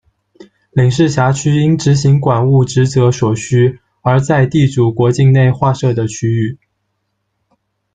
[0.71, 6.57] 领事辖区因执行馆务职责所需，而在地主国境内划设的区域。